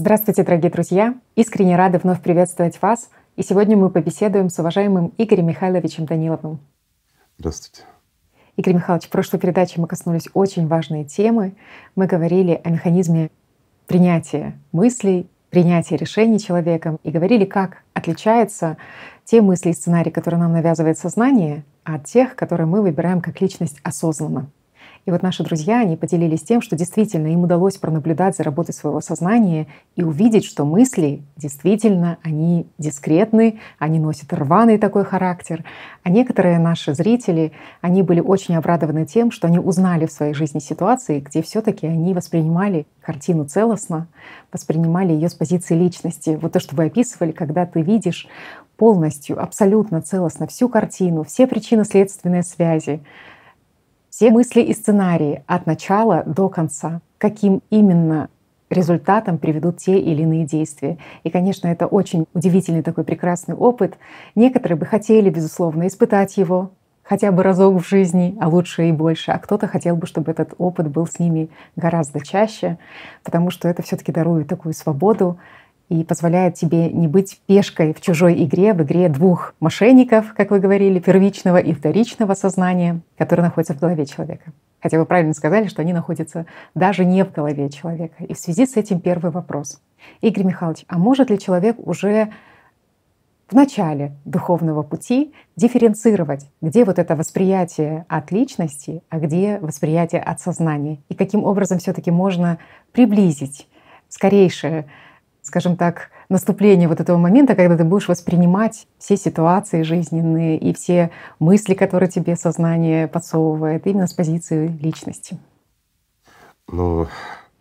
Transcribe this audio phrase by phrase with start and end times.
[0.00, 1.16] Здравствуйте, дорогие друзья!
[1.34, 3.10] Искренне рады вновь приветствовать вас.
[3.34, 6.60] И сегодня мы побеседуем с уважаемым Игорем Михайловичем Даниловым.
[7.36, 7.82] Здравствуйте.
[8.56, 11.56] Игорь Михайлович, в прошлой передаче мы коснулись очень важной темы.
[11.96, 13.32] Мы говорили о механизме
[13.88, 18.76] принятия мыслей, принятия решений человеком и говорили, как отличаются
[19.24, 23.80] те мысли и сценарии, которые нам навязывает сознание, от тех, которые мы выбираем как личность
[23.82, 24.48] осознанно.
[25.08, 29.00] И вот наши друзья, они поделились тем, что действительно им удалось пронаблюдать за работой своего
[29.00, 29.66] сознания
[29.96, 35.64] и увидеть, что мысли действительно, они дискретны, они носят рваный такой характер.
[36.02, 40.58] А некоторые наши зрители, они были очень обрадованы тем, что они узнали в своей жизни
[40.58, 44.08] ситуации, где все таки они воспринимали картину целостно,
[44.52, 46.38] воспринимали ее с позиции личности.
[46.38, 48.28] Вот то, что вы описывали, когда ты видишь
[48.76, 53.00] полностью, абсолютно целостно всю картину, все причинно-следственные связи,
[54.18, 58.30] все мысли и сценарии от начала до конца, каким именно
[58.68, 60.98] результатом приведут те или иные действия.
[61.22, 63.96] И, конечно, это очень удивительный такой прекрасный опыт.
[64.34, 66.72] Некоторые бы хотели, безусловно, испытать его
[67.04, 69.30] хотя бы разок в жизни, а лучше и больше.
[69.30, 72.76] А кто-то хотел бы, чтобы этот опыт был с ними гораздо чаще,
[73.22, 75.38] потому что это все таки дарует такую свободу,
[75.88, 80.60] и позволяет тебе не быть пешкой в чужой игре, в игре двух мошенников, как вы
[80.60, 84.52] говорили, первичного и вторичного сознания, которые находятся в голове человека.
[84.80, 88.24] Хотя вы правильно сказали, что они находятся даже не в голове человека.
[88.24, 89.80] И в связи с этим первый вопрос.
[90.20, 92.30] Игорь Михайлович, а может ли человек уже
[93.48, 100.38] в начале духовного пути дифференцировать, где вот это восприятие от личности, а где восприятие от
[100.38, 102.58] сознания, и каким образом все-таки можно
[102.92, 103.66] приблизить
[104.08, 104.86] скорейшее
[105.48, 111.10] скажем так, наступление вот этого момента, когда ты будешь воспринимать все ситуации жизненные и все
[111.40, 115.38] мысли, которые тебе сознание подсовывает, именно с позиции личности.
[116.70, 117.06] Ну,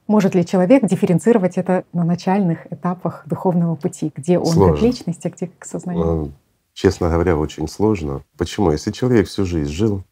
[0.05, 4.73] может ли человек дифференцировать это на начальных этапах духовного пути, где он сложно.
[4.73, 6.31] как личность, а где как сознание?
[6.73, 8.21] Честно говоря, очень сложно.
[8.37, 8.71] Почему?
[8.71, 10.03] Если человек всю жизнь жил,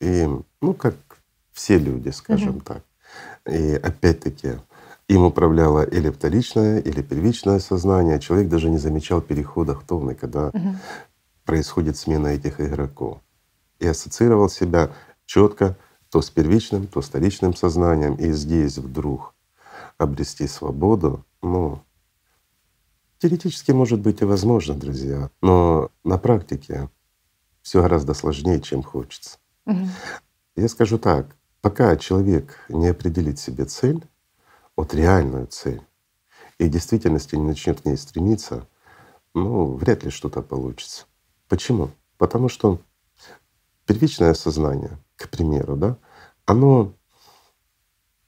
[0.00, 0.28] и,
[0.60, 0.94] ну, как
[1.52, 2.60] все люди, скажем угу.
[2.60, 2.82] так,
[3.50, 4.58] и опять-таки
[5.08, 8.20] им управляло или вторичное, или первичное сознание.
[8.20, 10.76] Человек даже не замечал перехода в томный, когда угу.
[11.44, 13.20] происходит смена этих игроков.
[13.80, 14.90] И ассоциировал себя
[15.26, 15.76] четко
[16.10, 18.14] то с первичным, то с вторичным сознанием.
[18.14, 19.34] И здесь вдруг
[19.98, 21.82] обрести свободу, ну,
[23.18, 26.88] теоретически может быть и возможно, друзья, но на практике
[27.62, 29.38] все гораздо сложнее, чем хочется.
[29.66, 29.88] Угу.
[30.56, 34.04] Я скажу так, пока человек не определит себе цель,
[34.76, 35.82] вот реальную цель
[36.58, 38.66] и в действительности не начнет к ней стремиться,
[39.34, 41.06] ну, вряд ли что-то получится.
[41.48, 41.90] Почему?
[42.18, 42.80] Потому что
[43.86, 45.96] первичное сознание, к примеру, да,
[46.46, 46.92] оно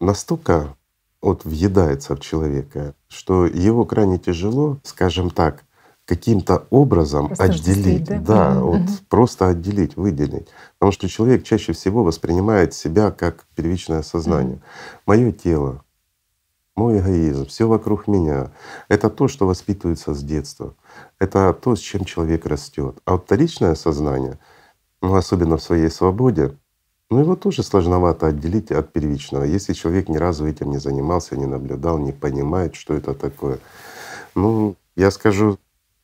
[0.00, 0.76] настолько
[1.22, 5.64] вот въедается в человека, что его крайне тяжело, скажем так,
[6.04, 8.60] каким-то образом просто отделить, да, да mm-hmm.
[8.60, 10.46] вот просто отделить, выделить,
[10.78, 14.56] потому что человек чаще всего воспринимает себя как первичное сознание.
[14.56, 15.00] Mm-hmm.
[15.06, 15.84] Мое тело,
[16.76, 18.52] мой эгоизм, все вокруг меня.
[18.88, 20.74] Это то, что воспитывается с детства.
[21.18, 22.98] Это то, с чем человек растет.
[23.04, 24.38] А вторичное сознание,
[25.00, 26.56] ну, особенно в своей свободе,
[27.08, 31.46] ну его тоже сложновато отделить от первичного, если человек ни разу этим не занимался, не
[31.46, 33.58] наблюдал, не понимает, что это такое.
[34.34, 35.58] Ну, я скажу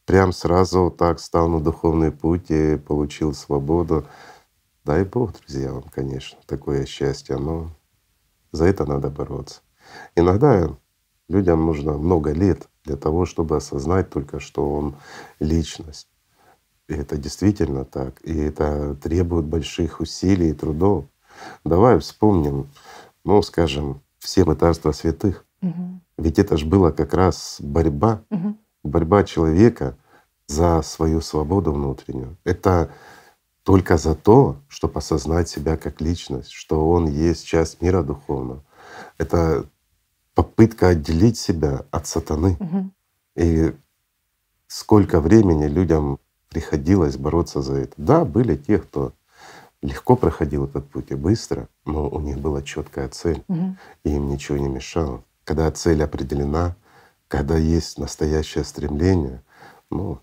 [0.07, 4.07] прям сразу так стал на духовный путь и получил свободу.
[4.85, 7.71] Дай Бог, друзья, вам, конечно, такое счастье, но
[8.53, 9.61] за это надо бороться.
[10.15, 10.71] Иногда
[11.29, 14.97] людям нужно много лет для того, чтобы осознать только, что он
[15.41, 16.09] личность.
[16.89, 18.21] И это действительно так.
[18.23, 21.07] И это требует больших усилий и трудов.
[21.65, 22.71] Давай вспомним,
[23.25, 25.45] ну, скажем, все мытарства святых.
[25.63, 26.01] Угу.
[26.19, 28.57] Ведь это же была как раз борьба, угу.
[28.83, 29.97] борьба человека
[30.47, 32.37] за свою свободу внутреннюю.
[32.45, 32.91] Это
[33.63, 38.65] только за то, чтобы осознать себя как личность, что он есть часть мира духовного.
[39.19, 39.67] Это
[40.35, 42.57] попытка отделить себя от сатаны.
[42.59, 42.91] Угу.
[43.37, 43.75] И
[44.67, 46.19] сколько времени людям
[46.49, 47.95] приходилось бороться за это.
[47.97, 49.13] Да, были те, кто
[49.81, 53.77] легко проходил этот путь и быстро, но у них была четкая цель, угу.
[54.05, 55.25] и им ничего не мешало.
[55.45, 56.77] Когда цель определена,
[57.29, 59.43] когда есть настоящее стремление,
[59.91, 60.21] ну,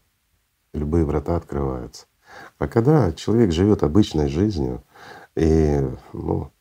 [0.74, 2.06] любые врата открываются.
[2.58, 4.84] А когда человек живет обычной жизнью
[5.36, 5.82] и
[6.14, 6.52] ну,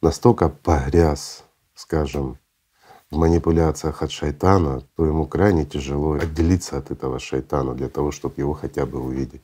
[0.00, 1.44] настолько погряз,
[1.74, 2.38] скажем,
[3.12, 8.34] в манипуляциях от шайтана, то ему крайне тяжело отделиться от этого шайтана для того, чтобы
[8.38, 9.42] его хотя бы увидеть.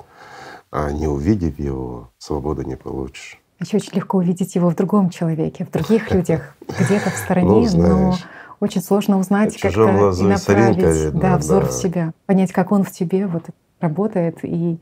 [0.70, 3.38] А не увидев его, свободы не получишь.
[3.60, 7.86] Еще очень легко увидеть его в другом человеке, в других людях, где-то в стороне, ну,
[7.86, 8.16] но
[8.60, 13.26] очень сложно узнать, как и направить да, взор в себя, понять, как он в тебе
[13.26, 13.44] вот
[13.80, 14.80] работает и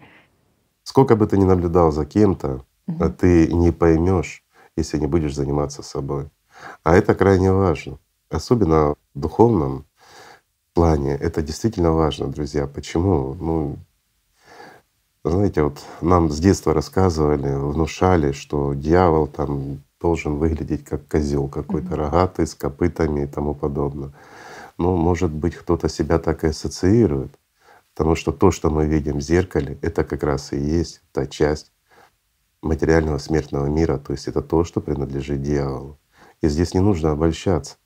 [0.85, 3.11] сколько бы ты ни наблюдал за кем-то, угу.
[3.11, 4.45] ты не поймешь,
[4.77, 6.31] если не будешь заниматься собой.
[6.85, 7.99] А это крайне важно,
[8.29, 9.87] особенно в духовном
[10.75, 11.15] плане.
[11.15, 12.67] Это действительно важно, друзья.
[12.67, 13.35] Почему?
[13.35, 13.79] Ну,
[15.25, 21.89] знаете, вот нам с детства рассказывали, внушали, что дьявол там должен выглядеть как козел какой-то,
[21.89, 21.97] mm-hmm.
[21.97, 24.13] рогатый, с копытами и тому подобное.
[24.79, 27.33] Ну, может быть, кто-то себя так и ассоциирует,
[27.95, 31.73] потому что то, что мы видим в зеркале, это как раз и есть та часть
[32.63, 35.99] материального смертного мира, то есть это то, что принадлежит дьяволу.
[36.43, 37.77] И здесь не нужно обольщаться.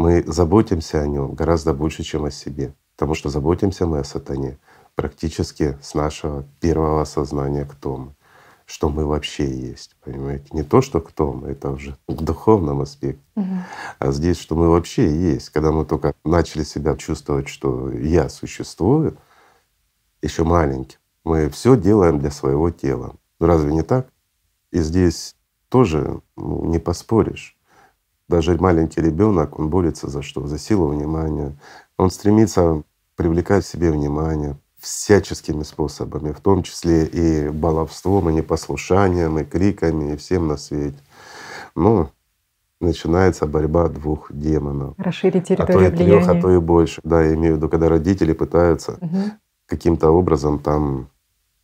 [0.00, 4.56] Мы заботимся о нем гораздо больше, чем о себе, потому что заботимся мы о сатане
[4.94, 8.14] практически с нашего первого осознания, кто мы,
[8.64, 10.46] что мы вообще есть, понимаете?
[10.52, 13.56] Не то, что кто мы, это уже в духовном аспекте, угу.
[13.98, 15.50] а здесь, что мы вообще есть.
[15.50, 19.18] Когда мы только начали себя чувствовать, что я существую,
[20.22, 23.16] еще маленький, мы все делаем для своего тела.
[23.38, 24.06] Ну разве не так?
[24.70, 25.36] И здесь
[25.68, 27.59] тоже ну, не поспоришь.
[28.30, 30.46] Даже маленький ребенок, он борется за что?
[30.46, 31.56] За силу внимания.
[31.98, 32.84] Он стремится
[33.16, 40.16] привлекать себе внимание всяческими способами, в том числе и баловством, и непослушанием, и криками, и
[40.16, 40.96] всем на свете.
[41.74, 42.12] Но
[42.80, 44.94] начинается борьба двух демонов.
[44.96, 47.00] Расширить территорию а то и трех, а то и больше.
[47.02, 49.22] Да, я имею в виду, когда родители пытаются угу.
[49.66, 51.08] каким-то образом там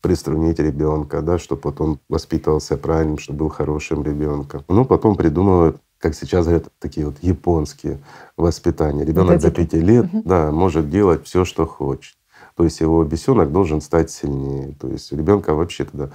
[0.00, 4.64] приструнить ребенка, да, чтобы вот он воспитывался правильным, чтобы был хорошим ребенком.
[4.68, 7.98] Ну, потом придумывают как сейчас говорят, такие вот японские
[8.36, 9.04] воспитания.
[9.04, 10.22] Ребенок до пяти лет, угу.
[10.24, 12.16] да, может делать все, что хочет.
[12.54, 14.74] То есть его бесенок должен стать сильнее.
[14.80, 16.10] То есть у ребенка вообще тогда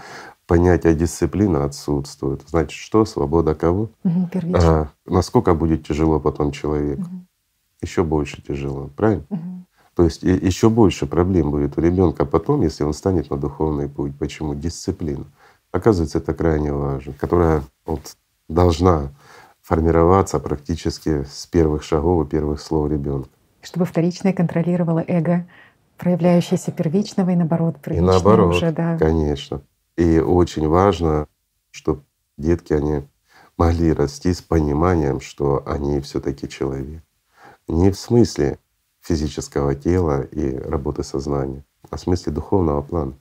[0.47, 2.41] понятие дисциплины отсутствует.
[2.47, 3.89] Значит, что свобода кого?
[4.03, 7.03] Угу, а, насколько будет тяжело потом человеку?
[7.03, 7.25] Угу.
[7.81, 9.25] Еще больше тяжело, правильно?
[9.29, 9.65] Угу.
[9.95, 14.17] То есть еще больше проблем будет у ребенка потом, если он станет на духовный путь.
[14.17, 14.55] Почему?
[14.55, 15.25] Дисциплина.
[15.71, 18.15] Оказывается, это крайне важно, которая вот
[18.49, 19.11] должна
[19.71, 23.29] формироваться практически с первых шагов и первых слов ребенка.
[23.61, 25.47] Чтобы вторичное контролировало эго,
[25.97, 28.97] проявляющееся первичного и наоборот, И наоборот, уже, да.
[28.97, 29.61] конечно.
[29.95, 31.25] И очень важно,
[31.69, 32.01] чтобы
[32.37, 33.03] детки, они
[33.57, 37.01] могли расти с пониманием, что они все таки человек.
[37.69, 38.59] Не в смысле
[38.99, 43.13] физического тела и работы сознания, а в смысле духовного плана.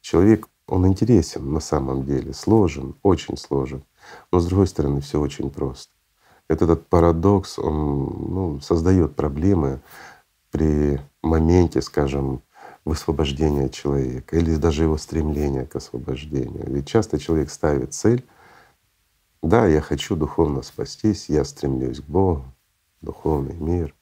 [0.00, 3.84] Человек, он интересен на самом деле, сложен, очень сложен.
[4.32, 5.92] Но с другой стороны, все очень просто.
[6.48, 9.80] Этот парадокс, он ну, создает проблемы
[10.50, 12.42] при моменте, скажем,
[12.84, 16.64] высвобождения человека или даже его стремления к освобождению.
[16.66, 18.24] Ведь часто человек ставит цель,
[19.42, 22.44] да, я хочу духовно спастись, я стремлюсь к Богу,
[23.00, 23.94] духовный мир.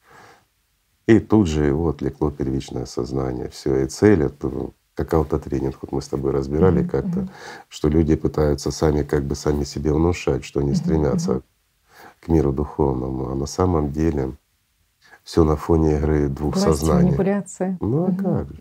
[1.07, 3.49] И тут же его отвлекло первичное сознание.
[3.49, 6.89] Все, и цель это как аутотренинг, вот мы с тобой разбирали mm-hmm.
[6.89, 7.29] как-то,
[7.69, 10.75] что люди пытаются сами как бы сами себе внушать, что они mm-hmm.
[10.75, 11.43] стремятся
[12.21, 14.33] к миру духовному, а на самом деле
[15.23, 17.11] все на фоне игры двух Власть, сознаний.
[17.11, 17.79] манипуляция.
[17.81, 18.61] Ну а как же?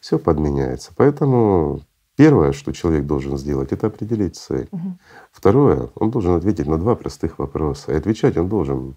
[0.00, 0.92] Все подменяется.
[0.94, 1.80] Поэтому
[2.16, 4.68] первое, что человек должен сделать, это определить цель.
[4.70, 4.98] Угу.
[5.32, 7.92] Второе, он должен ответить на два простых вопроса.
[7.92, 8.96] И отвечать он должен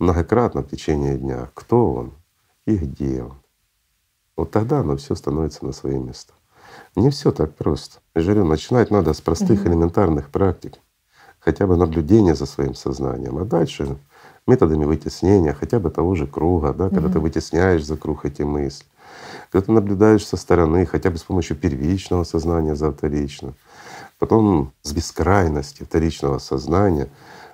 [0.00, 1.48] многократно в течение дня.
[1.54, 2.12] Кто он
[2.66, 3.34] и где он?
[4.38, 6.32] Вот тогда оно все становится на свои места.
[6.94, 7.98] Не все так просто.
[8.14, 9.68] Я же говорю, начинать надо с простых угу.
[9.68, 10.74] элементарных практик,
[11.40, 13.98] хотя бы наблюдения за своим сознанием, а дальше
[14.46, 18.86] методами вытеснения хотя бы того же круга, да, когда ты вытесняешь за круг эти мысли,
[19.50, 23.56] когда ты наблюдаешь со стороны, хотя бы с помощью первичного сознания за вторичным,
[24.20, 27.08] потом с бескрайности вторичного сознания,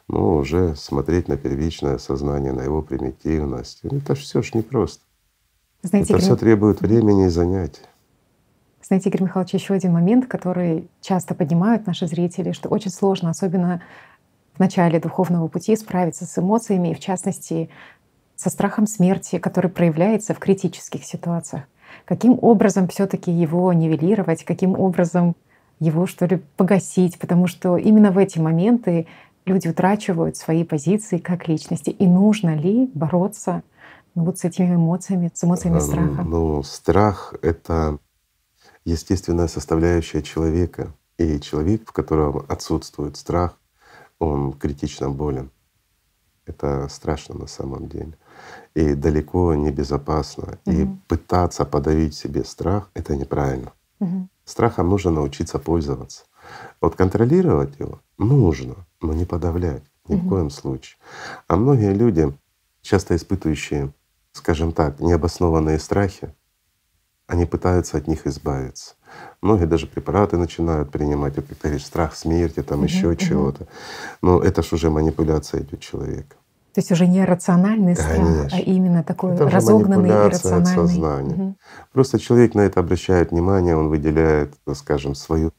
[0.06, 3.80] ну, уже смотреть на первичное сознание, на его примитивность.
[3.84, 5.00] Это все ж непросто.
[5.84, 7.82] Знаете, Это все требует времени и занятий.
[8.82, 13.82] Знаете, Игорь Михайлович, еще один момент, который часто поднимают наши зрители, что очень сложно, особенно
[14.54, 17.68] в начале духовного пути справиться с эмоциями, и в частности
[18.34, 21.64] со страхом смерти, который проявляется в критических ситуациях.
[22.06, 25.36] Каким образом все таки его нивелировать, каким образом
[25.80, 29.06] его, что ли, погасить, потому что именно в эти моменты
[29.44, 31.90] люди утрачивают свои позиции как личности.
[31.90, 33.62] И нужно ли бороться
[34.14, 36.23] ну, вот с этими эмоциями, с эмоциями страха?
[36.23, 37.99] Ну, страх— это
[38.85, 40.94] естественная составляющая человека.
[41.18, 43.59] И человек, в котором отсутствует страх,
[44.18, 45.50] он критично болен.
[46.47, 48.16] Это страшно на самом деле.
[48.75, 50.59] И далеко не безопасно.
[50.66, 50.75] Угу.
[50.75, 53.73] И пытаться подавить себе страх— это неправильно.
[54.00, 54.28] Угу.
[54.44, 56.25] Страхом нужно научиться пользоваться.
[56.80, 60.26] Вот контролировать его нужно, но не подавлять ни угу.
[60.26, 60.99] в коем случае.
[61.49, 62.37] А многие люди
[62.83, 63.92] часто испытывающие,
[64.34, 66.34] скажем так, необоснованные страхи,
[67.26, 68.94] они пытаются от них избавиться.
[69.40, 73.16] Многие даже препараты начинают принимать, вот как ты говоришь, страх смерти, там угу, еще угу.
[73.16, 73.66] чего-то.
[74.20, 76.36] Но это ж уже манипуляция идет человека.
[76.74, 78.58] То есть уже не рациональный страх, а Конечно.
[78.58, 80.72] а именно такой это разогнанный и рациональный.
[80.72, 81.34] От сознания.
[81.34, 81.56] Угу.
[81.92, 85.52] Просто человек на это обращает внимание, он выделяет, скажем, свою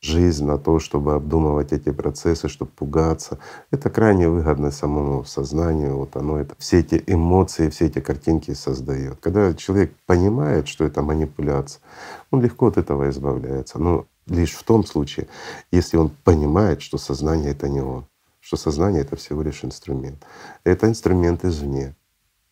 [0.00, 3.38] жизнь на то, чтобы обдумывать эти процессы, чтобы пугаться.
[3.70, 5.96] Это крайне выгодно самому сознанию.
[5.96, 9.18] Вот оно это все эти эмоции, все эти картинки создает.
[9.20, 11.82] Когда человек понимает, что это манипуляция,
[12.30, 13.78] он легко от этого избавляется.
[13.78, 15.26] Но лишь в том случае,
[15.72, 18.06] если он понимает, что сознание это не он,
[18.40, 20.24] что сознание это всего лишь инструмент.
[20.64, 21.94] Это инструмент извне.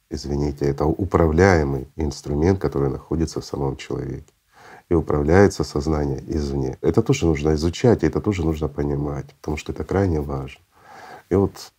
[0.09, 4.36] Извините, это управляемый инструмент, который находится в самом человеке
[4.89, 6.79] и управляется сознание извне.
[6.81, 10.61] Это тоже нужно изучать, и это тоже нужно понимать, потому что это крайне важно.
[11.29, 11.73] И вот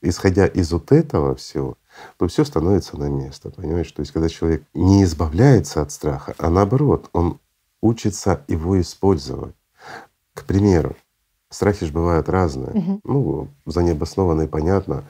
[0.00, 1.76] исходя из вот этого всего,
[2.18, 3.90] то все становится на место, понимаешь?
[3.92, 7.38] То есть когда человек не избавляется от страха, а наоборот, он
[7.80, 9.54] учится его использовать.
[10.34, 10.96] К примеру,
[11.50, 12.70] страхи же бывают разные.
[12.70, 13.00] Угу.
[13.04, 15.04] Ну, за необоснованные понятно,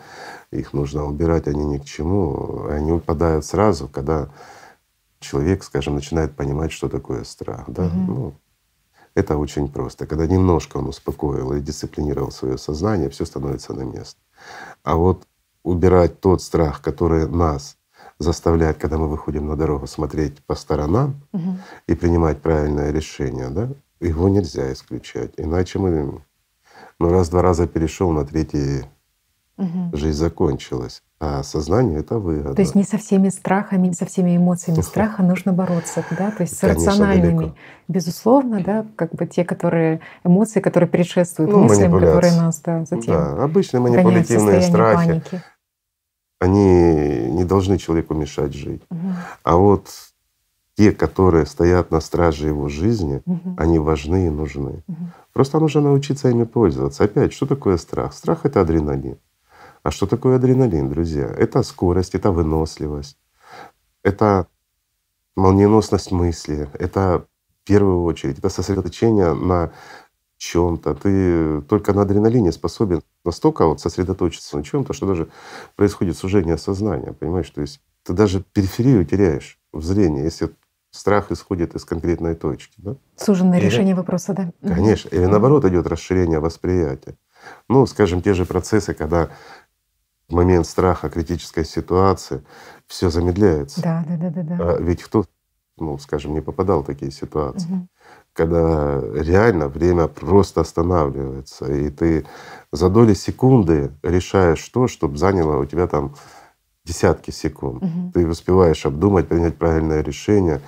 [0.50, 2.66] их нужно убирать, они ни к чему.
[2.68, 4.30] Они упадают сразу, когда
[5.23, 7.64] человек, скажем, начинает понимать, что такое страх.
[7.69, 7.87] Да?
[7.87, 7.97] Угу.
[7.97, 8.35] Ну,
[9.14, 10.07] это очень просто.
[10.07, 14.21] Когда немножко он успокоил и дисциплинировал свое сознание, все становится на место.
[14.83, 15.26] А вот
[15.62, 17.76] убирать тот страх, который нас
[18.19, 21.57] заставляет, когда мы выходим на дорогу, смотреть по сторонам угу.
[21.87, 25.33] и принимать правильное решение, да, его нельзя исключать.
[25.37, 26.23] Иначе мы
[26.99, 28.85] ну, раз-два раза перешел, на третий
[29.56, 29.97] угу.
[29.97, 31.02] жизнь закончилась.
[31.21, 32.54] А сознание это выгода.
[32.54, 36.32] То есть не со всеми страхами, не со всеми эмоциями страха нужно бороться, да?
[36.32, 37.56] То есть с Конечно, рациональными, далеко.
[37.87, 43.14] безусловно, да, как бы те, которые эмоции, которые предшествуют ну, мыслям, которые нас, да, затем.
[43.14, 45.06] Да, обычные манипулятивные страхи.
[45.06, 45.42] Паники.
[46.40, 48.82] Они не должны человеку мешать жить.
[48.90, 49.09] Угу.
[49.44, 49.90] А вот
[50.76, 53.54] те, которые стоят на страже его жизни, угу.
[53.59, 54.82] они важны и нужны.
[54.88, 54.97] Угу.
[55.32, 57.04] Просто нужно научиться ими пользоваться.
[57.04, 58.12] Опять, что такое страх?
[58.12, 59.18] Страх— это адреналин.
[59.82, 61.26] А что такое адреналин, друзья?
[61.26, 63.18] Это скорость, это выносливость,
[64.04, 64.46] это
[65.34, 67.26] молниеносность мысли, это
[67.62, 69.72] в первую очередь, это сосредоточение на
[70.36, 70.94] чем-то.
[70.94, 75.28] Ты только на адреналине способен настолько вот сосредоточиться на чем-то, что даже
[75.76, 77.50] происходит сужение сознания, понимаешь?
[77.50, 80.50] То есть ты даже периферию теряешь в зрении, если
[80.90, 82.74] страх исходит из конкретной точки.
[82.78, 82.96] Да?
[83.16, 84.52] Суженное или, решение вопроса, да?
[84.62, 85.08] Конечно.
[85.08, 87.16] Или наоборот идет расширение восприятия.
[87.68, 89.30] Ну, скажем, те же процессы, когда
[90.32, 92.42] момент страха, критической ситуации,
[92.86, 93.82] все замедляется.
[93.82, 94.42] Да, да, да, да.
[94.42, 94.56] да.
[94.58, 95.24] А ведь кто,
[95.78, 97.86] ну, скажем, не попадал в такие ситуации, угу.
[98.32, 102.26] когда реально время просто останавливается, и ты
[102.70, 106.14] за доли секунды решаешь то, чтобы заняло у тебя там
[106.84, 107.82] десятки секунд.
[107.82, 108.12] Угу.
[108.14, 110.60] Ты успеваешь обдумать, принять правильное решение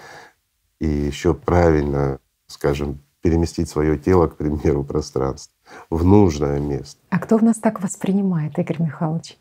[0.81, 5.55] и еще правильно, скажем, переместить свое тело, к примеру, пространство
[5.91, 7.01] в нужное место.
[7.09, 9.39] А кто в нас так воспринимает, Игорь Михайлович?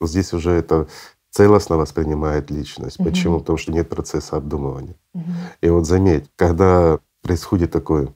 [0.00, 0.88] Здесь уже это
[1.30, 2.98] целостно воспринимает личность.
[2.98, 3.08] Угу.
[3.08, 3.40] Почему?
[3.40, 4.96] Потому что нет процесса обдумывания.
[5.14, 5.30] Угу.
[5.60, 8.14] И вот заметь, когда происходит такой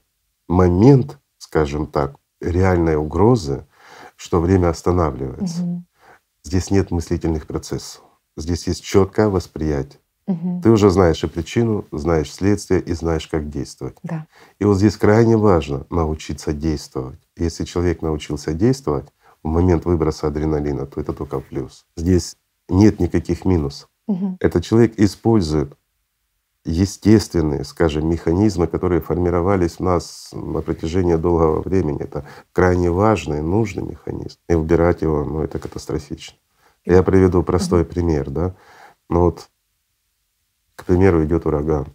[0.48, 3.66] момент, скажем так, реальной угрозы,
[4.16, 5.62] что время останавливается.
[5.62, 5.84] Угу.
[6.44, 8.02] Здесь нет мыслительных процессов.
[8.36, 10.00] Здесь есть четкое восприятие.
[10.26, 10.60] Угу.
[10.62, 13.96] Ты уже знаешь и причину, знаешь следствие и знаешь, как действовать.
[14.02, 14.26] Да.
[14.58, 17.18] И вот здесь крайне важно научиться действовать.
[17.36, 19.08] Если человек научился действовать,
[19.42, 21.86] в момент выброса адреналина, то это только плюс.
[21.96, 22.36] Здесь
[22.68, 23.88] нет никаких минусов.
[24.06, 24.36] Угу.
[24.40, 25.76] Этот человек использует
[26.64, 32.02] естественные, скажем, механизмы, которые формировались в нас на протяжении долгого времени.
[32.02, 34.38] Это крайне важный, нужный механизм.
[34.48, 36.36] И убирать его, ну, это катастрофично.
[36.84, 37.90] Я приведу простой угу.
[37.90, 38.54] пример, да.
[39.08, 39.48] Ну вот,
[40.76, 41.86] к примеру, идет ураган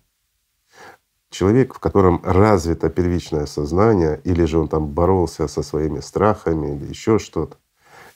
[1.35, 6.85] человек, в котором развито первичное сознание, или же он там боролся со своими страхами или
[6.85, 7.57] еще что-то,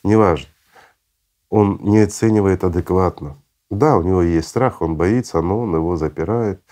[0.02, 0.48] неважно,
[1.50, 3.36] он не оценивает адекватно.
[3.70, 6.62] Да, у него есть страх, он боится, но он его запирает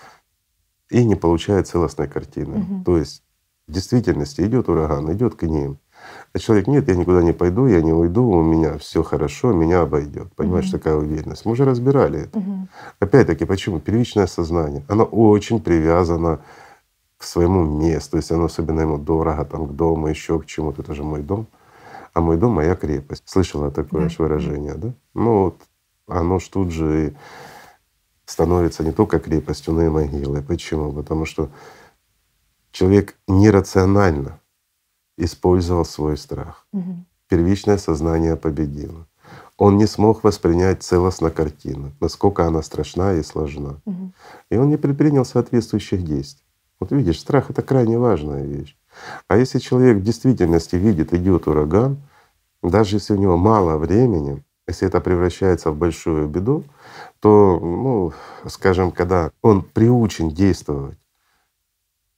[0.89, 2.59] и не получает целостной картины.
[2.59, 2.83] Угу.
[2.83, 3.23] То есть
[3.67, 5.77] в действительности идет ураган, идет к ним.
[6.33, 9.81] А человек, нет, я никуда не пойду, я не уйду, у меня все хорошо, меня
[9.81, 10.33] обойдет.
[10.35, 10.77] Понимаешь, угу.
[10.77, 11.45] такая уверенность.
[11.45, 12.37] Мы уже разбирали это.
[12.37, 12.67] Угу.
[12.99, 13.79] Опять-таки, почему?
[13.79, 16.39] Первичное сознание, оно очень привязано
[17.17, 20.93] к своему месту, если оно особенно ему дорого, там, к дому, еще к чему-то, это
[20.95, 21.47] же мой дом.
[22.13, 23.23] А мой дом— моя крепость.
[23.25, 24.15] Слышала такое да.
[24.17, 24.93] выражение, да?
[25.13, 25.61] Ну вот
[26.07, 27.13] оно ж тут же
[28.25, 30.41] становится не только крепостью, но и могилой.
[30.41, 30.91] Почему?
[30.91, 31.49] Потому что
[32.71, 34.39] человек нерационально
[35.19, 36.65] использовал свой страх.
[36.73, 37.05] Угу.
[37.27, 39.05] Первичное сознание победило.
[39.57, 43.81] Он не смог воспринять целостно картину, насколько она страшна и сложна.
[43.85, 44.13] Мгм.
[44.49, 46.43] И он не предпринял соответствующих действий.
[46.79, 48.77] Вот видишь, страх— это крайне важная вещь.
[49.27, 51.97] А если человек в действительности видит, идет ураган,
[52.63, 56.63] даже если у него мало времени, если это превращается в большую беду,
[57.19, 58.13] то, ну,
[58.47, 60.97] скажем, когда он приучен действовать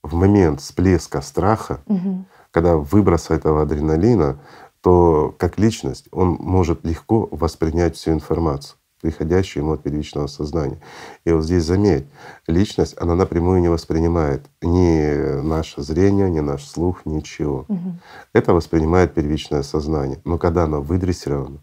[0.02, 2.26] в момент всплеска страха, Мгм.
[2.52, 4.38] Когда выброса этого адреналина,
[4.82, 10.80] то как личность он может легко воспринять всю информацию, приходящую ему от первичного сознания.
[11.24, 12.06] И вот здесь заметь,
[12.46, 17.64] личность, она напрямую не воспринимает ни наше зрение, ни наш слух, ничего.
[17.68, 18.00] Мгм.
[18.32, 20.20] Это воспринимает первичное сознание.
[20.24, 21.60] Но когда оно выдрессировано,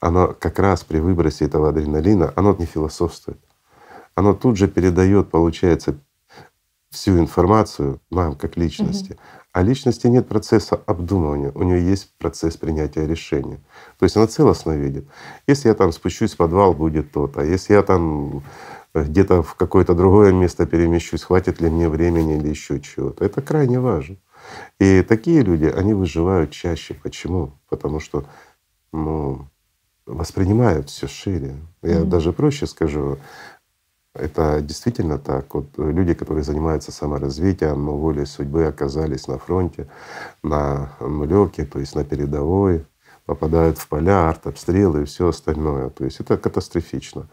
[0.00, 3.38] оно как раз при выбросе этого адреналина, оно не философствует.
[4.14, 5.96] Оно тут же передает, получается,
[6.92, 9.16] всю информацию нам как личности.
[9.52, 13.60] А личности нет процесса обдумывания, у нее есть процесс принятия решения.
[13.98, 15.06] То есть она целостно видит.
[15.46, 17.40] Если я там спущусь в подвал, будет то-то.
[17.40, 18.42] А Если я там
[18.94, 23.24] где-то в какое-то другое место перемещусь, хватит ли мне времени или еще чего-то.
[23.24, 24.16] Это крайне важно.
[24.80, 26.94] И такие люди, они выживают чаще.
[26.94, 27.52] Почему?
[27.68, 28.24] Потому что
[28.92, 29.48] ну,
[30.06, 31.56] воспринимают все шире.
[31.82, 32.10] Я Мгм.
[32.10, 33.18] даже проще скажу,
[34.14, 35.54] это действительно так.
[35.54, 39.88] Вот люди, которые занимаются саморазвитием, но волей судьбы оказались на фронте,
[40.42, 42.86] на нулевке, то есть на передовой,
[43.24, 45.90] попадают в поля, артобстрелы и все остальное.
[45.90, 47.28] То есть это катастрофично.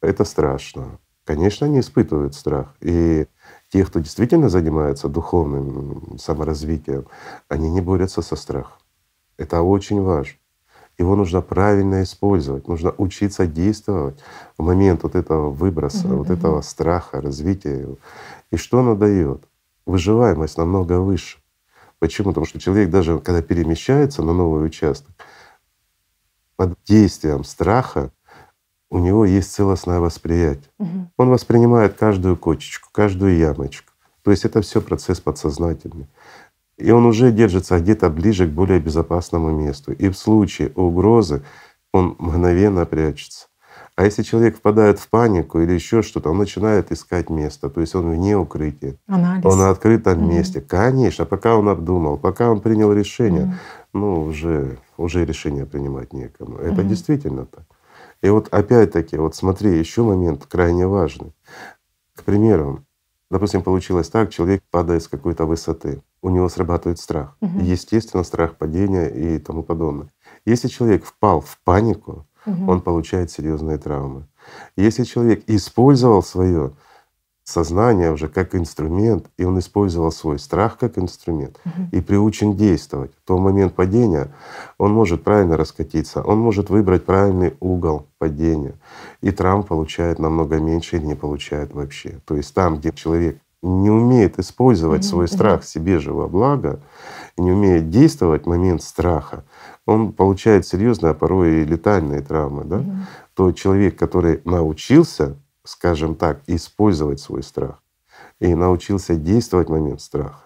[0.00, 0.98] Это страшно.
[1.24, 2.74] Конечно, они испытывают страх.
[2.80, 3.26] И
[3.68, 7.06] те, кто действительно занимается духовным саморазвитием,
[7.48, 8.78] они не борются со страхом.
[9.36, 10.38] Это очень важно.
[10.98, 14.18] Его нужно правильно использовать, нужно учиться действовать
[14.56, 16.38] в момент вот этого выброса, Мгм, вот мгм.
[16.38, 17.98] этого страха, развития его.
[18.50, 19.44] И что оно дает?
[19.84, 21.38] Выживаемость намного выше.
[21.98, 22.28] Почему?
[22.28, 25.10] Потому что человек даже когда перемещается на новый участок,
[26.56, 28.10] под действием страха
[28.90, 30.70] у него есть целостное восприятие.
[30.78, 31.12] Мгм.
[31.18, 33.92] Он воспринимает каждую кочечку, каждую ямочку.
[34.22, 36.08] То есть это все процесс подсознательный.
[36.78, 39.92] И он уже держится где-то ближе к более безопасному месту.
[39.92, 41.42] И в случае угрозы
[41.92, 43.46] он мгновенно прячется.
[43.94, 47.94] А если человек впадает в панику или еще что-то, он начинает искать место, то есть
[47.94, 49.44] он вне укрытия, Анализ.
[49.46, 50.28] он на открытом Мгм.
[50.28, 50.60] месте.
[50.60, 53.54] Конечно, пока он обдумал, пока он принял решение, Мгм.
[53.94, 56.58] ну уже, уже решение принимать некому.
[56.58, 56.88] Это Мгм.
[56.88, 57.64] действительно так.
[58.20, 61.32] И вот опять-таки, вот смотри, еще момент крайне важный.
[62.14, 62.84] К примеру,
[63.30, 67.36] допустим, получилось так, человек падает с какой-то высоты, у него срабатывает страх.
[67.40, 67.60] Мгм.
[67.64, 70.10] Естественно, страх падения и тому подобное.
[70.44, 72.68] Если человек впал в панику, Мгм.
[72.68, 74.26] он получает серьезные травмы.
[74.76, 76.74] Если человек использовал свое
[77.46, 81.88] сознание уже как инструмент, и он использовал свой страх как инструмент, Мгм.
[81.92, 84.28] и приучен действовать, то момент падения
[84.78, 88.74] он может правильно раскатиться, он может выбрать правильный угол падения,
[89.22, 92.18] и травм получает намного меньше или не получает вообще.
[92.24, 96.80] То есть там, где человек не умеет использовать Мгм, свой страх себе же во благо,
[97.36, 99.44] не умеет действовать в момент страха,
[99.86, 102.64] он получает серьезные, а порой и летальные травмы.
[102.64, 102.78] Да?
[102.78, 103.06] Мгм.
[103.34, 107.82] То человек, который научился, скажем так, использовать свой страх
[108.38, 110.44] и научился действовать в момент страха,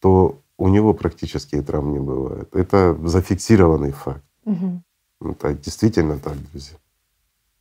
[0.00, 2.54] то у него практически травм не бывает.
[2.54, 4.24] Это зафиксированный факт.
[4.44, 4.84] Мгм.
[5.20, 6.76] Это действительно так, друзья.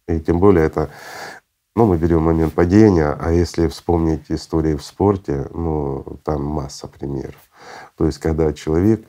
[0.08, 0.90] И тем более это,
[1.76, 7.40] ну, мы берем момент падения, а если вспомнить истории в спорте, ну, там масса примеров.
[7.96, 9.06] То есть, когда человек,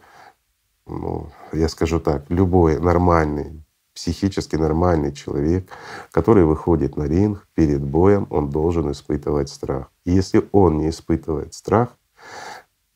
[0.87, 3.62] ну, я скажу так, любой нормальный,
[4.01, 5.69] психически нормальный человек,
[6.11, 9.91] который выходит на ринг перед боем, он должен испытывать страх.
[10.07, 11.99] И если он не испытывает страх,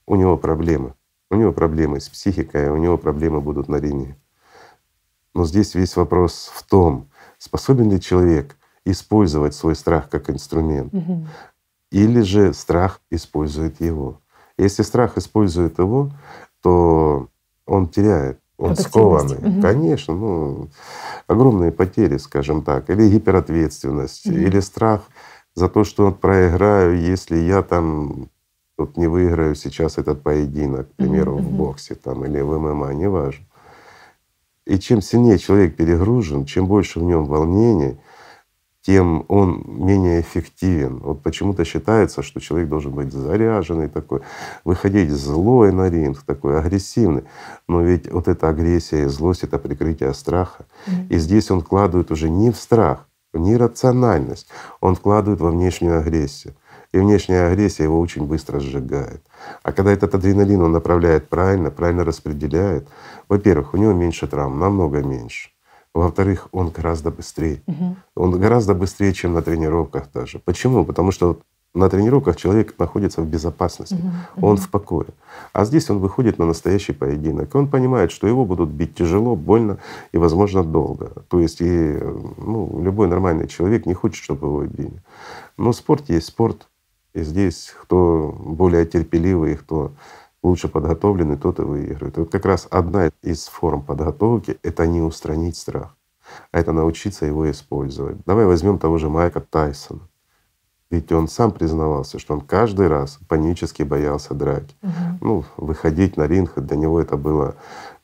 [0.06, 0.94] у него проблемы.
[1.30, 4.16] У него проблемы с психикой, у него проблемы будут на ринге.
[5.34, 10.94] Но здесь весь вопрос в том, способен ли человек использовать свой страх как инструмент,
[11.90, 14.20] или же страх использует его.
[14.56, 16.10] Если страх использует его,
[16.62, 17.28] то
[17.66, 19.38] он теряет, он скованный.
[19.38, 19.60] Мгм.
[19.62, 20.68] Конечно, ну,
[21.26, 24.38] огромные потери, скажем так, или гиперответственность, Мгм.
[24.38, 25.02] или страх
[25.54, 28.28] за то, что проиграю, если я там
[28.76, 32.92] вот не выиграю сейчас этот поединок, к примеру, Мгм, в боксе там, или в ММА,
[32.94, 33.44] неважно.
[34.66, 37.98] И чем сильнее человек перегружен, чем больше в нем волнений,
[38.86, 40.98] тем он менее эффективен.
[40.98, 44.20] Вот почему-то считается, что человек должен быть заряженный такой,
[44.64, 47.24] выходить злой на ринг, такой агрессивный.
[47.66, 50.66] Но ведь вот эта агрессия и злость— это прикрытие страха.
[50.86, 51.06] Мгм.
[51.08, 54.48] И здесь он вкладывает уже не в страх, не рациональность,
[54.80, 56.54] он вкладывает во внешнюю агрессию.
[56.92, 59.22] И внешняя агрессия его очень быстро сжигает.
[59.62, 62.86] А когда этот адреналин он направляет правильно, правильно распределяет,
[63.28, 65.53] во-первых, у него меньше травм, намного меньше.
[65.94, 67.62] Во-вторых, он гораздо быстрее.
[67.66, 67.96] Угу.
[68.16, 70.40] Он гораздо быстрее, чем на тренировках даже.
[70.40, 70.84] Почему?
[70.84, 71.38] Потому что
[71.72, 74.46] на тренировках человек находится в безопасности, угу.
[74.46, 75.08] он в покое.
[75.52, 77.54] А здесь он выходит на настоящий поединок.
[77.54, 79.78] Он понимает, что его будут бить тяжело, больно
[80.12, 81.12] и, возможно, долго.
[81.28, 81.98] То есть и
[82.38, 85.02] ну, любой нормальный человек не хочет, чтобы его били.
[85.56, 86.68] Но спорт есть спорт.
[87.12, 89.92] И здесь кто более терпеливый, кто
[90.44, 92.16] лучше подготовленный, тот и выигрывает.
[92.18, 95.96] Вот как раз одна из форм подготовки— это не устранить страх,
[96.52, 98.18] а это научиться его использовать.
[98.26, 100.02] Давай возьмем того же Майка Тайсона.
[100.90, 104.76] Ведь он сам признавался, что он каждый раз панически боялся драки.
[104.82, 104.92] Угу.
[105.22, 107.56] Ну, выходить на ринг для него это было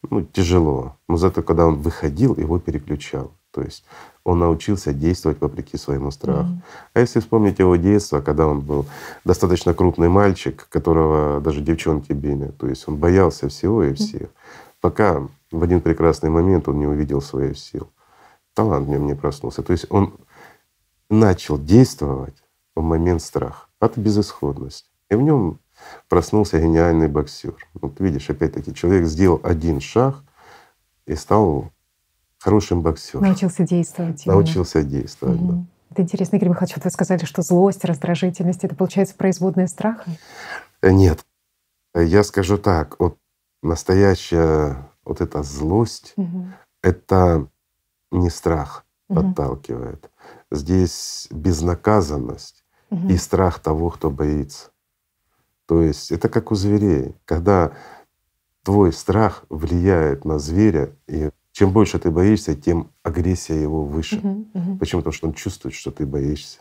[0.08, 0.96] ну, тяжело.
[1.08, 3.32] Но зато когда он выходил, его переключал.
[3.52, 3.84] То есть
[4.24, 6.50] он научился действовать вопреки своему страху.
[6.50, 6.62] Mm-hmm.
[6.94, 8.86] А если вспомнить его детство, когда он был
[9.24, 14.74] достаточно крупный мальчик, которого даже девчонки били, то есть он боялся всего и всех, mm-hmm.
[14.80, 17.90] пока в один прекрасный момент он не увидел своих сил.
[18.54, 19.62] Талант в нем не проснулся.
[19.62, 20.14] То есть он
[21.08, 22.44] начал действовать
[22.76, 24.88] в момент страха от безысходности.
[25.10, 25.58] И в нем
[26.08, 27.54] проснулся гениальный боксер.
[27.74, 30.22] Вот видишь, опять-таки, человек сделал один шаг
[31.06, 31.70] и стал
[32.38, 33.24] хорошим боксером.
[33.24, 34.26] Научился действовать.
[34.26, 34.40] Именно.
[34.40, 35.52] Научился действовать, угу.
[35.52, 35.64] да.
[35.90, 40.04] Это интересно, Игорь Михайлович, вот вы сказали, что злость, раздражительность— это, получается, производная страха?
[40.82, 41.24] Э, нет.
[41.94, 43.18] Я скажу так, вот
[43.62, 46.46] настоящая вот эта злость угу.—
[46.82, 47.48] это
[48.12, 49.20] не страх угу.
[49.20, 50.10] подталкивает.
[50.50, 53.08] Здесь безнаказанность угу.
[53.08, 54.69] и страх того, кто боится.
[55.70, 57.14] То есть это как у зверей.
[57.24, 57.70] Когда
[58.64, 64.16] твой страх влияет на зверя и чем больше ты боишься, тем агрессия его выше.
[64.16, 64.78] Uh-huh, uh-huh.
[64.78, 65.02] Почему?
[65.02, 66.58] Потому что он чувствует, что ты боишься.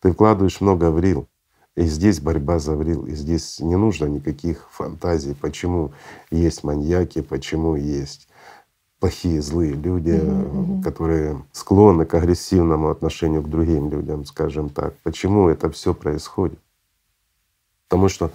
[0.00, 1.26] Ты вкладываешь много в рил,
[1.74, 5.92] и здесь борьба за врил, и здесь не нужно никаких фантазий, почему
[6.30, 8.28] есть маньяки, почему есть
[9.00, 10.82] плохие, злые люди, mm-hmm.
[10.84, 14.94] которые склонны к агрессивному отношению к другим людям, скажем так.
[15.02, 16.60] Почему это все происходит?
[17.94, 18.32] Потому что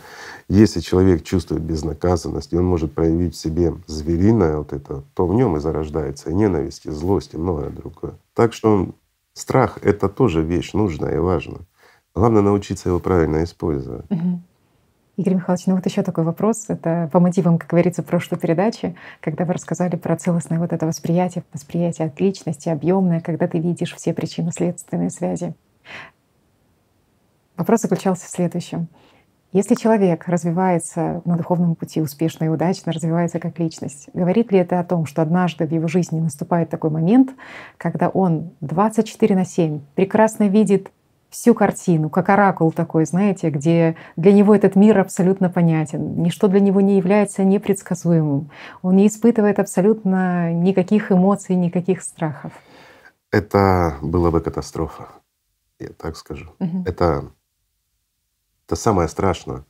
[0.48, 5.34] если человек чувствует безнаказанность, и он может проявить в себе звериное вот это, то в
[5.34, 8.14] нем и зарождается и ненависть, и злость, и многое другое.
[8.34, 8.92] Так что
[9.34, 11.60] страх— это тоже вещь нужная и важная.
[12.16, 14.06] Главное научиться его правильно использовать.
[15.18, 16.70] Игорь Михайлович, ну вот еще такой вопрос.
[16.70, 21.44] Это по мотивам, как говорится, прошлой передачи, когда вы рассказали про целостное вот это восприятие,
[21.52, 25.54] восприятие от личности, объемное, когда ты видишь все причинно-следственные связи.
[27.58, 28.88] Вопрос заключался в следующем.
[29.52, 34.80] Если человек развивается на духовном пути успешно и удачно, развивается как личность, говорит ли это
[34.80, 37.32] о том, что однажды в его жизни наступает такой момент,
[37.78, 40.92] когда он 24 на 7 прекрасно видит
[41.32, 46.60] всю картину, как оракул такой, знаете, где для него этот мир абсолютно понятен, ничто для
[46.60, 48.52] него не является непредсказуемым,
[48.84, 52.52] он не испытывает абсолютно никаких эмоций, никаких страхов.
[53.32, 55.08] Это была бы катастрофа,
[55.80, 56.52] я так скажу.
[56.60, 56.84] Угу.
[56.86, 57.32] Это
[58.70, 59.66] это самое страшное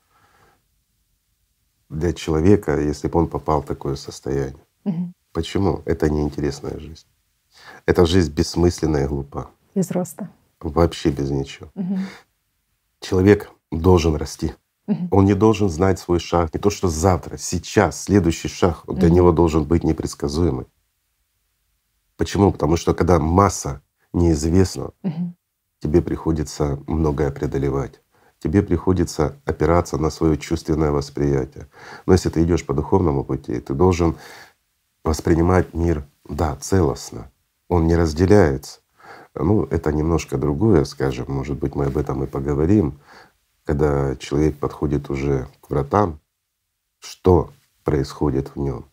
[1.87, 4.61] для человека, если бы он попал в такое состояние.
[4.83, 5.13] Угу.
[5.31, 5.81] Почему?
[5.85, 7.05] Это неинтересная жизнь.
[7.85, 9.51] Это жизнь бессмысленная и глупа.
[9.73, 10.29] Без роста.
[10.59, 11.71] Вообще без ничего.
[11.75, 11.97] Угу.
[12.99, 14.53] Человек должен расти.
[14.87, 15.07] Угу.
[15.11, 16.53] Он не должен знать свой шаг.
[16.53, 19.15] Не то, что завтра, сейчас, следующий шаг для угу.
[19.15, 20.65] него должен быть непредсказуемый.
[22.17, 22.51] Почему?
[22.51, 23.81] Потому что когда масса
[24.11, 25.33] неизвестна, угу.
[25.79, 28.01] тебе приходится многое преодолевать
[28.39, 31.67] тебе приходится опираться на свое чувственное восприятие.
[32.05, 34.15] Но если ты идешь по духовному пути, ты должен
[35.03, 37.31] воспринимать мир, да, целостно.
[37.67, 38.79] Он не разделяется.
[39.35, 42.99] Ну, это немножко другое, скажем, может быть, мы об этом и поговорим,
[43.63, 46.19] когда человек подходит уже к вратам,
[46.99, 47.51] что
[47.83, 48.85] происходит в нем.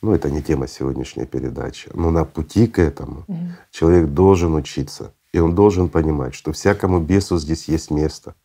[0.00, 1.90] Ну, это не тема сегодняшней передачи.
[1.94, 5.12] Но на пути к этому mm человек должен учиться.
[5.32, 8.36] И он должен понимать, что всякому бесу здесь есть место.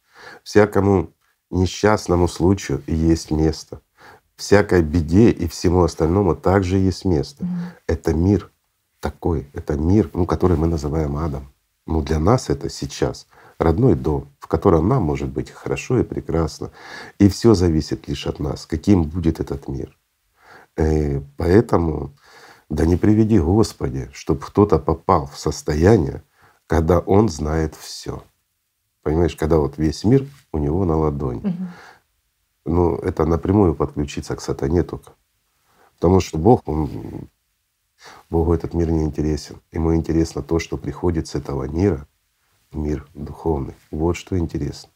[0.43, 1.13] Всякому
[1.49, 3.82] несчастному случаю есть место.
[4.36, 7.43] Всякой беде и всему остальному также есть место.
[7.43, 7.49] Mm.
[7.88, 8.51] Это мир
[8.99, 11.51] такой, это мир, ну, который мы называем адом.
[11.86, 13.27] Ну, для нас это сейчас
[13.58, 16.71] родной дом, в котором нам может быть хорошо и прекрасно.
[17.17, 19.97] И все зависит лишь от нас, каким будет этот мир.
[20.77, 22.13] И э, поэтому,
[22.69, 26.23] да не приведи Господи, чтобы кто-то попал в состояние,
[26.67, 28.23] когда он знает все.
[29.10, 31.39] Понимаешь, когда вот весь мир у него на ладони.
[31.39, 31.54] Угу.
[32.65, 35.13] Ну, это напрямую подключиться к сатане только.
[35.95, 37.28] Потому что Бог, Он,
[38.30, 39.56] Богу этот мир не интересен.
[39.72, 42.06] Ему интересно то, что приходит с этого мира
[42.72, 43.74] в мир духовный.
[43.89, 44.91] Вот что интересно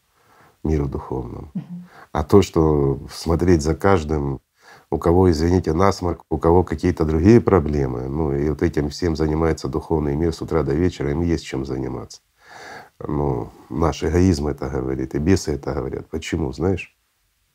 [0.62, 1.50] миру духовному.
[1.52, 1.64] Угу.
[2.12, 4.40] А то, что смотреть за каждым
[4.90, 8.06] у кого, извините, насморк, у кого какие-то другие проблемы.
[8.06, 11.66] Ну и вот этим всем занимается духовный мир с утра до вечера, им есть чем
[11.66, 12.20] заниматься.
[13.00, 16.08] Ну, наш эгоизм это говорит, и бесы это говорят.
[16.08, 16.96] Почему, знаешь?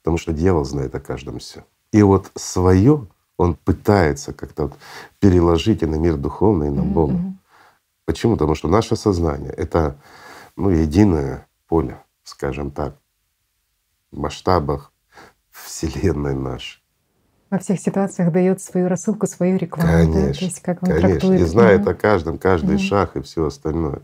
[0.02, 1.66] Потому что дьявол знает о каждом все.
[1.92, 4.74] И вот свое он пытается как-то вот
[5.20, 7.14] переложить и на мир духовный, и на Бога.
[7.14, 7.34] Mm-hmm.
[8.06, 8.34] Почему?
[8.34, 9.98] Потому что наше сознание— это
[10.58, 12.98] ну, единое поле, скажем так,
[14.12, 14.92] в масштабах
[15.52, 16.82] Вселенной нашей.
[17.50, 19.92] Во всех ситуациях дает свою рассылку, свою рекламу.
[19.92, 20.34] Конечно, да?
[20.34, 21.10] То есть как он конечно.
[21.10, 21.42] Трактует.
[21.42, 21.92] И знает mm-hmm.
[21.92, 22.80] о каждом, каждый mm-hmm.
[22.80, 24.02] шаг и все остальное.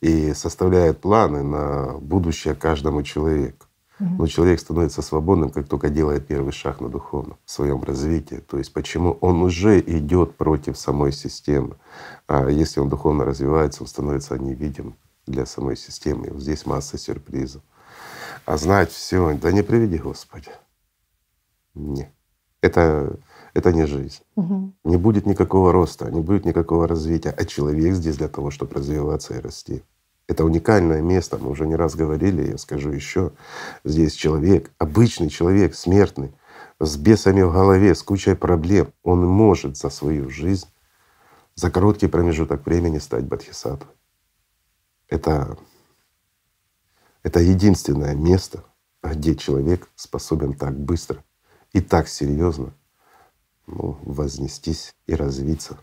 [0.00, 3.66] И составляет планы на будущее каждому человеку.
[3.98, 8.36] Но человек становится свободным, как только делает первый шаг на духовном в своем развитии.
[8.36, 11.76] То есть почему он уже идет против самой системы.
[12.26, 14.96] А если он духовно развивается, он становится невидим
[15.26, 16.26] для самой системы.
[16.26, 17.62] И вот здесь масса сюрпризов.
[18.44, 20.50] А знать все, да не приведи Господи.
[21.74, 22.12] Не.
[22.66, 23.16] Это,
[23.54, 24.22] это не жизнь.
[24.34, 24.72] Угу.
[24.84, 27.30] Не будет никакого роста, не будет никакого развития.
[27.30, 29.84] А человек здесь для того, чтобы развиваться и расти.
[30.26, 33.30] Это уникальное место, мы уже не раз говорили, я скажу еще.
[33.84, 36.34] Здесь человек, обычный человек, смертный,
[36.80, 40.66] с бесами в голове, с кучей проблем, он может за свою жизнь,
[41.54, 43.94] за короткий промежуток времени стать бодхисаттвой.
[45.08, 45.56] Это,
[47.22, 48.64] это единственное место,
[49.04, 51.22] где человек способен так быстро
[51.76, 52.72] и так серьезно
[53.66, 55.76] ну, вознестись и развиться.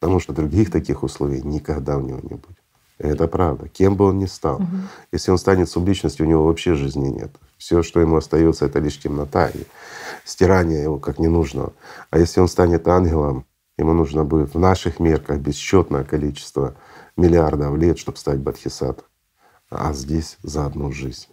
[0.00, 2.56] Потому что других таких условий никогда у него не будет.
[2.96, 3.68] Это правда.
[3.68, 4.56] Кем бы он ни стал.
[4.56, 4.76] Угу.
[5.12, 7.30] Если он станет субличностью, у него вообще жизни нет.
[7.58, 9.64] Все, что ему остается, это лишь темнота и
[10.24, 11.74] стирание его как ненужного.
[12.08, 13.44] А если он станет ангелом,
[13.76, 16.74] ему нужно будет в наших мерках бесчетное количество
[17.14, 19.06] миллиардов лет, чтобы стать бодхисаттвой.
[19.68, 21.26] А здесь за одну жизнь.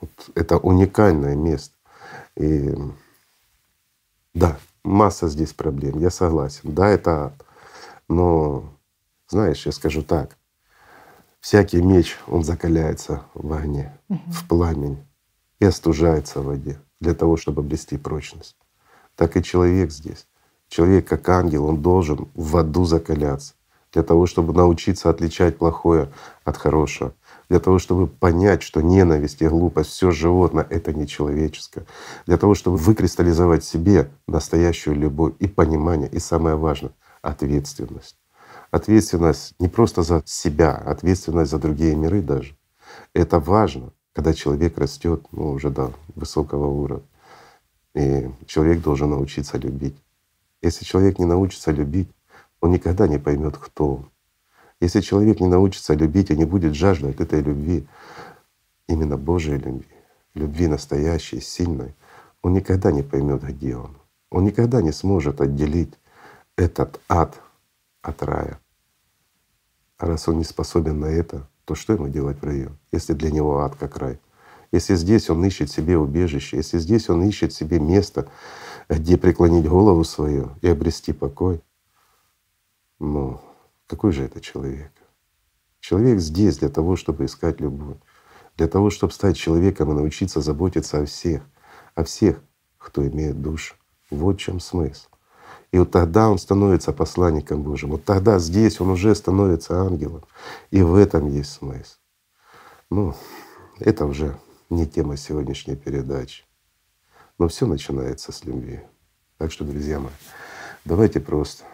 [0.00, 1.74] Вот это уникальное место.
[2.36, 2.74] И
[4.34, 6.74] да, масса здесь проблем, я согласен.
[6.74, 7.46] Да, это ад.
[8.08, 8.64] Но
[9.28, 10.36] знаешь, я скажу так,
[11.42, 14.20] Всякий меч, он закаляется в огне, угу.
[14.28, 15.04] в пламени
[15.58, 18.56] и остужается в воде для того, чтобы обрести прочность.
[19.16, 20.28] Так и человек здесь.
[20.68, 23.54] Человек как ангел, он должен в аду закаляться
[23.92, 26.12] для того, чтобы научиться отличать плохое
[26.44, 27.12] от хорошего,
[27.52, 31.84] для того, чтобы понять, что ненависть и глупость, все животное— это не человеческое,
[32.24, 38.16] для того, чтобы выкристаллизовать себе настоящую любовь и понимание, и самое важное— ответственность
[38.70, 42.56] ответственность не просто за себя, ответственность за другие миры даже.
[43.12, 47.04] Это важно, когда человек растет ну, уже до высокого уровня.
[47.94, 49.96] И человек должен научиться любить.
[50.62, 52.08] Если человек не научится любить,
[52.62, 54.11] он никогда не поймет, кто он.
[54.82, 57.86] Если человек не научится любить и не будет жаждать этой любви,
[58.88, 59.86] именно Божьей любви,
[60.34, 61.94] любви настоящей, сильной,
[62.42, 63.96] он никогда не поймет, где он.
[64.28, 65.94] Он никогда не сможет отделить
[66.56, 67.40] этот ад
[68.02, 68.58] от рая.
[69.98, 73.30] А раз он не способен на это, то что ему делать в раю, если для
[73.30, 74.18] него ад как рай?
[74.72, 78.28] Если здесь он ищет себе убежище, если здесь он ищет себе место,
[78.88, 81.62] где преклонить голову свою и обрести покой,
[82.98, 83.40] ну
[83.92, 84.90] какой же это человек?
[85.80, 87.98] Человек здесь для того, чтобы искать любовь,
[88.56, 91.42] для того, чтобы стать человеком и научиться заботиться о всех,
[91.94, 92.40] о всех,
[92.78, 93.74] кто имеет душу.
[94.10, 95.08] Вот в чем смысл.
[95.72, 97.90] И вот тогда он становится посланником Божьим.
[97.90, 100.24] Вот тогда здесь он уже становится ангелом.
[100.70, 101.96] И в этом есть смысл.
[102.88, 103.14] Ну,
[103.78, 104.38] это уже
[104.70, 106.44] не тема сегодняшней передачи.
[107.38, 108.80] Но все начинается с любви.
[109.36, 110.12] Так что, друзья мои,
[110.86, 111.64] давайте просто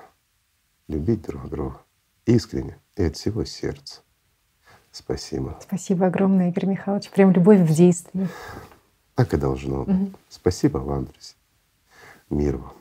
[0.89, 1.81] любить друг друга
[2.29, 4.03] искренне и от всего сердца.
[4.93, 5.59] Спасибо.
[5.62, 7.11] Спасибо огромное, Игорь Михайлович.
[7.11, 8.29] Прям любовь в действии.
[9.14, 9.95] Так и должно быть.
[9.95, 10.12] Угу.
[10.29, 11.37] Спасибо вам, друзья.
[12.31, 12.78] Мир вам.